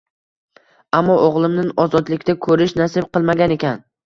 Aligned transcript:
Ammo, 0.99 1.17
o`g`limni 1.25 1.65
ozodlikda 1.83 2.37
ko`rish 2.47 2.75
nasib 2.83 3.11
qilmagan 3.15 3.55
ekan 3.59 3.87